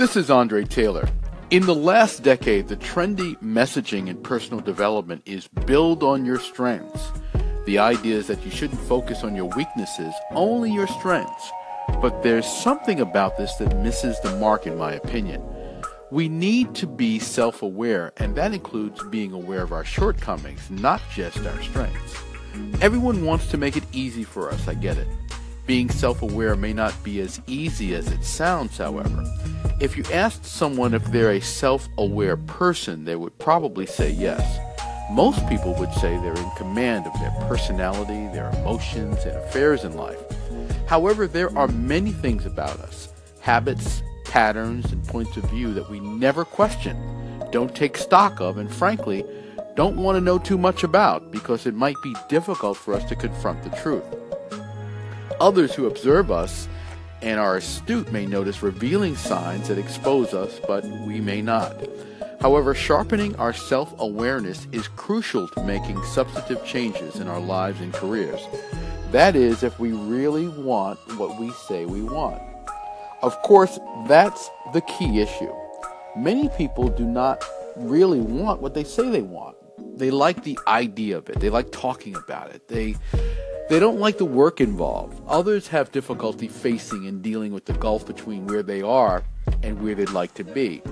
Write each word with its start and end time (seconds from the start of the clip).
This 0.00 0.16
is 0.16 0.30
Andre 0.30 0.64
Taylor. 0.64 1.06
In 1.50 1.66
the 1.66 1.74
last 1.74 2.22
decade, 2.22 2.68
the 2.68 2.76
trendy 2.78 3.36
messaging 3.42 4.08
in 4.08 4.16
personal 4.22 4.62
development 4.62 5.20
is 5.26 5.46
build 5.66 6.02
on 6.02 6.24
your 6.24 6.38
strengths. 6.38 7.10
The 7.66 7.76
idea 7.76 8.16
is 8.16 8.26
that 8.28 8.42
you 8.42 8.50
shouldn't 8.50 8.80
focus 8.80 9.24
on 9.24 9.36
your 9.36 9.50
weaknesses, 9.54 10.14
only 10.30 10.72
your 10.72 10.86
strengths. 10.86 11.52
But 12.00 12.22
there's 12.22 12.46
something 12.46 12.98
about 12.98 13.36
this 13.36 13.52
that 13.56 13.76
misses 13.82 14.18
the 14.20 14.34
mark, 14.38 14.66
in 14.66 14.78
my 14.78 14.94
opinion. 14.94 15.44
We 16.10 16.30
need 16.30 16.74
to 16.76 16.86
be 16.86 17.18
self 17.18 17.60
aware, 17.60 18.14
and 18.16 18.34
that 18.36 18.54
includes 18.54 19.02
being 19.10 19.34
aware 19.34 19.62
of 19.62 19.74
our 19.74 19.84
shortcomings, 19.84 20.62
not 20.70 21.02
just 21.14 21.44
our 21.44 21.62
strengths. 21.62 22.16
Everyone 22.80 23.26
wants 23.26 23.48
to 23.48 23.58
make 23.58 23.76
it 23.76 23.84
easy 23.92 24.24
for 24.24 24.50
us, 24.50 24.66
I 24.66 24.72
get 24.72 24.96
it. 24.96 25.08
Being 25.66 25.90
self 25.90 26.22
aware 26.22 26.56
may 26.56 26.72
not 26.72 26.94
be 27.04 27.20
as 27.20 27.40
easy 27.46 27.94
as 27.94 28.10
it 28.10 28.24
sounds, 28.24 28.78
however. 28.78 29.24
If 29.80 29.96
you 29.96 30.04
asked 30.12 30.44
someone 30.44 30.94
if 30.94 31.04
they're 31.06 31.32
a 31.32 31.40
self 31.40 31.88
aware 31.98 32.36
person, 32.36 33.04
they 33.04 33.16
would 33.16 33.38
probably 33.38 33.86
say 33.86 34.10
yes. 34.10 34.58
Most 35.10 35.46
people 35.48 35.74
would 35.74 35.92
say 35.94 36.16
they're 36.18 36.34
in 36.34 36.50
command 36.56 37.06
of 37.06 37.12
their 37.14 37.34
personality, 37.48 38.26
their 38.32 38.50
emotions, 38.60 39.24
and 39.24 39.36
affairs 39.36 39.84
in 39.84 39.96
life. 39.96 40.20
However, 40.86 41.26
there 41.26 41.56
are 41.56 41.68
many 41.68 42.12
things 42.12 42.46
about 42.46 42.78
us 42.80 43.08
habits, 43.40 44.02
patterns, 44.24 44.92
and 44.92 45.04
points 45.08 45.36
of 45.36 45.44
view 45.44 45.72
that 45.74 45.90
we 45.90 45.98
never 45.98 46.44
question, 46.44 46.96
don't 47.50 47.74
take 47.74 47.96
stock 47.96 48.40
of, 48.40 48.58
and 48.58 48.72
frankly, 48.72 49.24
don't 49.74 49.96
want 49.96 50.16
to 50.16 50.20
know 50.20 50.38
too 50.38 50.58
much 50.58 50.84
about 50.84 51.32
because 51.32 51.66
it 51.66 51.74
might 51.74 51.96
be 52.02 52.14
difficult 52.28 52.76
for 52.76 52.94
us 52.94 53.04
to 53.04 53.16
confront 53.16 53.62
the 53.62 53.70
truth. 53.70 54.04
Others 55.40 55.74
who 55.74 55.86
observe 55.86 56.30
us 56.30 56.68
and 57.22 57.40
are 57.40 57.56
astute 57.56 58.12
may 58.12 58.26
notice 58.26 58.62
revealing 58.62 59.16
signs 59.16 59.68
that 59.68 59.78
expose 59.78 60.34
us, 60.34 60.60
but 60.66 60.84
we 60.84 61.20
may 61.20 61.40
not. 61.40 61.76
However, 62.40 62.74
sharpening 62.74 63.34
our 63.36 63.52
self 63.52 63.94
awareness 63.98 64.66
is 64.72 64.88
crucial 64.88 65.48
to 65.48 65.64
making 65.64 66.02
substantive 66.04 66.64
changes 66.64 67.16
in 67.16 67.28
our 67.28 67.40
lives 67.40 67.80
and 67.80 67.92
careers. 67.92 68.40
That 69.12 69.34
is, 69.34 69.62
if 69.62 69.78
we 69.78 69.92
really 69.92 70.48
want 70.48 70.98
what 71.16 71.40
we 71.40 71.50
say 71.52 71.86
we 71.86 72.02
want. 72.02 72.40
Of 73.22 73.40
course, 73.42 73.78
that's 74.06 74.48
the 74.72 74.80
key 74.82 75.20
issue. 75.20 75.52
Many 76.16 76.48
people 76.50 76.88
do 76.88 77.04
not 77.04 77.42
really 77.76 78.20
want 78.20 78.60
what 78.60 78.74
they 78.74 78.84
say 78.84 79.08
they 79.10 79.22
want. 79.22 79.56
They 79.98 80.10
like 80.10 80.44
the 80.44 80.58
idea 80.66 81.18
of 81.18 81.28
it. 81.28 81.40
They 81.40 81.50
like 81.50 81.72
talking 81.72 82.14
about 82.14 82.50
it. 82.50 82.68
They 82.68 82.94
they 83.70 83.78
don't 83.78 84.00
like 84.00 84.18
the 84.18 84.24
work 84.24 84.60
involved. 84.60 85.22
Others 85.28 85.68
have 85.68 85.92
difficulty 85.92 86.48
facing 86.48 87.06
and 87.06 87.22
dealing 87.22 87.52
with 87.52 87.66
the 87.66 87.72
gulf 87.74 88.04
between 88.04 88.48
where 88.48 88.64
they 88.64 88.82
are 88.82 89.22
and 89.62 89.80
where 89.80 89.94
they'd 89.94 90.10
like 90.10 90.34
to 90.34 90.42
be. 90.42 90.82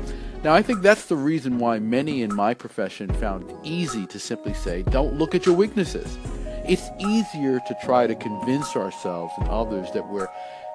Now, 0.45 0.55
I 0.55 0.63
think 0.63 0.81
that's 0.81 1.07
the 1.07 1.17
reason 1.17 1.59
why 1.59 1.81
many 1.81 2.23
in 2.23 2.33
my 2.33 2.55
profession 2.55 3.13
found 3.15 3.51
it 3.51 3.57
easy 3.65 4.07
to 4.07 4.21
simply 4.21 4.55
say, 4.55 4.85
don't 4.85 5.19
look 5.19 5.35
at 5.35 5.45
your 5.45 5.57
weaknesses. 5.57 6.17
It's 6.69 6.89
easier 7.01 7.59
to 7.67 7.77
try 7.83 8.07
to 8.07 8.15
convince 8.15 8.77
ourselves 8.77 9.35
and 9.39 9.49
others 9.49 9.91
that 9.91 10.09
we're 10.09 10.29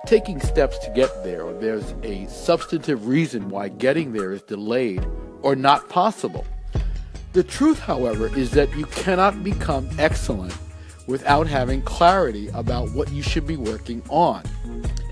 taking 0.05 0.41
steps 0.41 0.77
to 0.79 0.89
get 0.89 1.23
there, 1.23 1.43
or 1.43 1.53
there's 1.53 1.93
a 2.03 2.27
substantive 2.27 3.07
reason 3.07 3.47
why 3.47 3.69
getting 3.69 4.11
there 4.11 4.33
is 4.33 4.41
delayed 4.41 5.07
or 5.41 5.55
not 5.55 5.87
possible. 5.87 6.45
The 7.31 7.43
truth, 7.43 7.79
however, 7.79 8.27
is 8.37 8.51
that 8.51 8.75
you 8.75 8.87
cannot 8.87 9.41
become 9.41 9.89
excellent 9.97 10.53
without 11.07 11.47
having 11.47 11.81
clarity 11.81 12.47
about 12.49 12.91
what 12.91 13.11
you 13.11 13.21
should 13.21 13.45
be 13.45 13.57
working 13.57 14.01
on 14.09 14.43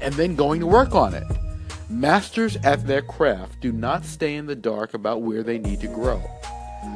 and 0.01 0.13
then 0.15 0.35
going 0.35 0.59
to 0.59 0.67
work 0.67 0.95
on 0.95 1.13
it. 1.13 1.23
Masters 1.89 2.55
at 2.63 2.87
their 2.87 3.01
craft 3.01 3.59
do 3.59 3.71
not 3.71 4.05
stay 4.05 4.35
in 4.35 4.45
the 4.45 4.55
dark 4.55 4.93
about 4.93 5.21
where 5.21 5.43
they 5.43 5.57
need 5.57 5.81
to 5.81 5.87
grow. 5.87 6.23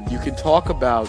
You 0.10 0.20
can 0.20 0.36
talk 0.36 0.70
about 0.70 1.08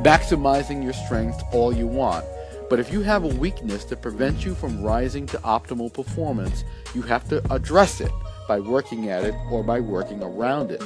maximizing 0.00 0.82
your 0.82 0.92
strengths 0.92 1.42
all 1.52 1.74
you 1.74 1.86
want, 1.86 2.24
but 2.70 2.78
if 2.78 2.92
you 2.92 3.00
have 3.02 3.24
a 3.24 3.28
weakness 3.28 3.84
that 3.86 4.02
prevents 4.02 4.44
you 4.44 4.54
from 4.54 4.82
rising 4.82 5.26
to 5.26 5.38
optimal 5.38 5.92
performance, 5.92 6.64
you 6.94 7.02
have 7.02 7.28
to 7.28 7.42
address 7.52 8.00
it 8.00 8.12
by 8.46 8.60
working 8.60 9.10
at 9.10 9.24
it 9.24 9.34
or 9.50 9.62
by 9.62 9.80
working 9.80 10.22
around 10.22 10.70
it. 10.70 10.82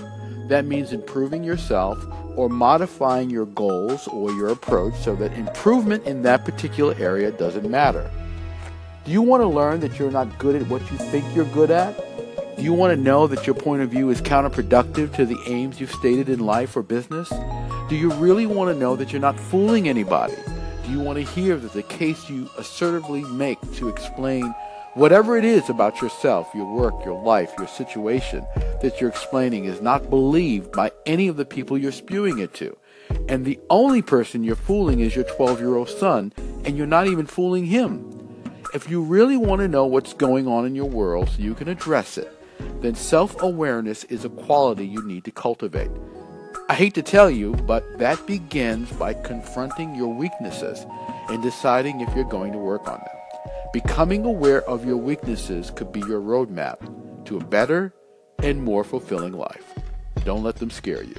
That 0.48 0.64
means 0.64 0.92
improving 0.92 1.44
yourself 1.44 1.98
or 2.36 2.48
modifying 2.48 3.30
your 3.30 3.46
goals 3.46 4.06
or 4.08 4.30
your 4.32 4.48
approach 4.48 4.94
so 4.94 5.14
that 5.16 5.32
improvement 5.32 6.04
in 6.04 6.22
that 6.22 6.44
particular 6.44 6.94
area 6.98 7.30
doesn't 7.30 7.68
matter. 7.70 8.10
Do 9.04 9.12
you 9.12 9.22
want 9.22 9.42
to 9.42 9.48
learn 9.48 9.80
that 9.80 9.98
you're 9.98 10.10
not 10.10 10.38
good 10.38 10.60
at 10.60 10.68
what 10.68 10.82
you 10.90 10.98
think 10.98 11.24
you're 11.34 11.46
good 11.46 11.70
at? 11.70 11.96
Do 12.56 12.62
you 12.62 12.72
want 12.72 12.94
to 12.94 13.02
know 13.02 13.26
that 13.26 13.46
your 13.46 13.54
point 13.54 13.82
of 13.82 13.90
view 13.90 14.10
is 14.10 14.20
counterproductive 14.20 15.14
to 15.16 15.24
the 15.24 15.38
aims 15.46 15.80
you've 15.80 15.92
stated 15.92 16.28
in 16.28 16.40
life 16.40 16.76
or 16.76 16.82
business? 16.82 17.32
Do 17.88 17.96
you 17.96 18.12
really 18.12 18.46
want 18.46 18.72
to 18.72 18.78
know 18.78 18.96
that 18.96 19.12
you're 19.12 19.20
not 19.20 19.40
fooling 19.40 19.88
anybody? 19.88 20.36
Do 20.84 20.92
you 20.92 21.00
want 21.00 21.16
to 21.16 21.24
hear 21.24 21.56
that 21.56 21.72
the 21.72 21.82
case 21.82 22.28
you 22.28 22.48
assertively 22.58 23.24
make 23.24 23.58
to 23.76 23.88
explain 23.88 24.54
whatever 24.94 25.36
it 25.36 25.44
is 25.44 25.70
about 25.70 26.02
yourself, 26.02 26.48
your 26.54 26.72
work, 26.72 27.04
your 27.04 27.20
life, 27.22 27.52
your 27.56 27.68
situation 27.68 28.44
that 28.80 29.00
you're 29.00 29.10
explaining 29.10 29.64
is 29.64 29.80
not 29.80 30.10
believed 30.10 30.72
by 30.72 30.92
any 31.06 31.28
of 31.28 31.36
the 31.36 31.44
people 31.44 31.78
you're 31.78 31.92
spewing 31.92 32.38
it 32.38 32.54
to? 32.54 32.76
And 33.28 33.44
the 33.44 33.58
only 33.68 34.02
person 34.02 34.44
you're 34.44 34.56
fooling 34.56 35.00
is 35.00 35.14
your 35.14 35.24
12 35.24 35.60
year 35.60 35.76
old 35.76 35.88
son, 35.88 36.32
and 36.64 36.76
you're 36.76 36.86
not 36.86 37.06
even 37.06 37.26
fooling 37.26 37.66
him. 37.66 38.06
If 38.72 38.88
you 38.88 39.02
really 39.02 39.36
want 39.36 39.60
to 39.60 39.68
know 39.68 39.86
what's 39.86 40.12
going 40.12 40.46
on 40.46 40.64
in 40.64 40.74
your 40.74 40.88
world 40.88 41.28
so 41.28 41.42
you 41.42 41.54
can 41.54 41.68
address 41.68 42.18
it, 42.18 42.32
then 42.80 42.94
self 42.94 43.40
awareness 43.42 44.04
is 44.04 44.24
a 44.24 44.30
quality 44.30 44.86
you 44.86 45.02
need 45.06 45.24
to 45.24 45.30
cultivate. 45.30 45.90
I 46.68 46.74
hate 46.74 46.94
to 46.94 47.02
tell 47.02 47.30
you, 47.30 47.54
but 47.54 47.98
that 47.98 48.24
begins 48.26 48.92
by 48.92 49.14
confronting 49.14 49.96
your 49.96 50.14
weaknesses 50.14 50.86
and 51.28 51.42
deciding 51.42 52.00
if 52.00 52.14
you're 52.14 52.24
going 52.24 52.52
to 52.52 52.58
work 52.58 52.86
on 52.86 52.98
them. 52.98 53.16
Becoming 53.72 54.24
aware 54.24 54.62
of 54.62 54.84
your 54.84 54.96
weaknesses 54.96 55.70
could 55.70 55.90
be 55.90 56.00
your 56.00 56.20
roadmap 56.20 56.78
to 57.24 57.38
a 57.38 57.44
better 57.44 57.92
and 58.42 58.62
more 58.62 58.84
fulfilling 58.84 59.32
life. 59.32 59.74
Don't 60.24 60.42
let 60.42 60.56
them 60.56 60.70
scare 60.70 61.02
you. 61.02 61.16